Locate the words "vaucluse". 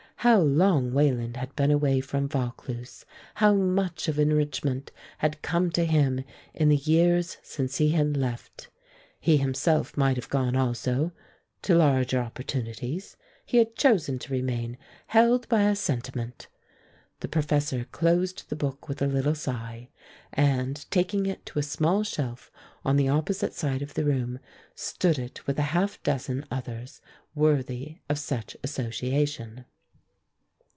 2.29-3.05